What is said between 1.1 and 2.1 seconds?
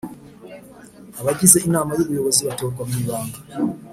Abagize Inama y